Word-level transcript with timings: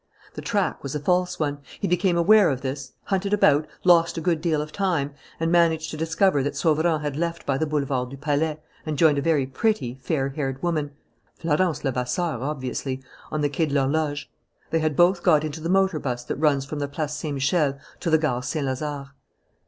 The 0.33 0.41
track 0.41 0.81
was 0.81 0.95
a 0.95 0.99
false 0.99 1.37
one. 1.39 1.59
He 1.79 1.87
became 1.87 2.17
aware 2.17 2.49
of 2.49 2.61
this, 2.61 2.93
hunted 3.03 3.33
about, 3.33 3.67
lost 3.83 4.17
a 4.17 4.21
good 4.21 4.41
deal 4.41 4.59
of 4.59 4.71
time, 4.71 5.13
and 5.39 5.51
managed 5.51 5.91
to 5.91 5.95
discover 5.95 6.41
that 6.41 6.55
Sauverand 6.55 7.03
had 7.03 7.15
left 7.15 7.45
by 7.45 7.59
the 7.59 7.67
Boulevard 7.67 8.09
du 8.09 8.17
Palais 8.17 8.59
and 8.83 8.97
joined 8.97 9.19
a 9.19 9.21
very 9.21 9.45
pretty, 9.45 9.93
fair 10.01 10.29
haired 10.29 10.63
woman 10.63 10.89
Florence 11.37 11.83
Levasseur, 11.83 12.41
obviously 12.41 13.03
on 13.31 13.41
the 13.41 13.49
Quai 13.49 13.67
de 13.67 13.75
l'Horloge. 13.75 14.27
They 14.71 14.79
had 14.79 14.95
both 14.95 15.21
got 15.21 15.43
into 15.43 15.61
the 15.61 15.69
motor 15.69 15.99
bus 15.99 16.23
that 16.23 16.35
runs 16.37 16.65
from 16.65 16.79
the 16.79 16.87
Place 16.87 17.13
Saint 17.13 17.35
Michel 17.35 17.77
to 17.99 18.09
the 18.09 18.17
Gare 18.17 18.41
Saint 18.41 18.65
Lazare. 18.65 19.11